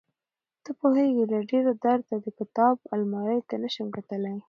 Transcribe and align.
ته 0.63 0.71
پوهېږې 0.79 1.23
له 1.31 1.39
ډېره 1.51 1.73
درده 1.83 2.15
د 2.25 2.27
کتابو 2.39 2.83
المارۍ 2.95 3.39
ته 3.47 3.55
نشم 3.63 3.87
کتلى. 3.97 4.33